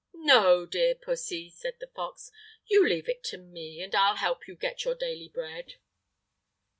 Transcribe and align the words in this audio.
"No, 0.15 0.65
dear 0.65 0.95
pussy!" 0.95 1.51
said 1.51 1.79
the 1.79 1.85
fox; 1.85 2.31
"you 2.65 2.89
leave 2.89 3.07
it 3.07 3.23
to 3.25 3.37
me, 3.37 3.83
and 3.83 3.93
I'll 3.93 4.15
help 4.15 4.47
you 4.47 4.55
get 4.55 4.83
your 4.83 4.95
daily 4.95 5.29
bread." 5.29 5.75